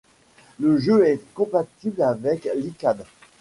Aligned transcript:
Le 0.59 0.79
jeu 0.79 1.05
est 1.07 1.21
compatible 1.35 2.01
avec 2.01 2.49
l'iCade. 2.55 3.05